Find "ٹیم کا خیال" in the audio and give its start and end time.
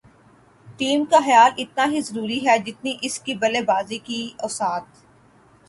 0.79-1.51